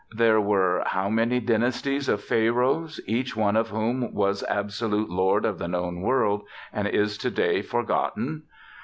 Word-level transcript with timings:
There 0.17 0.41
were 0.41 0.81
how 0.87 1.09
many 1.11 1.39
dynasties 1.39 2.09
of 2.09 2.23
Pharaohs, 2.23 2.99
each 3.05 3.35
one 3.37 3.55
of 3.55 3.69
whom 3.69 4.11
was 4.15 4.43
absolute 4.49 5.11
lord 5.11 5.45
of 5.45 5.59
the 5.59 5.67
known 5.67 6.01
world, 6.01 6.41
and 6.73 6.87
is 6.87 7.19
to 7.19 7.29
day 7.29 7.61
forgotten? 7.61 8.45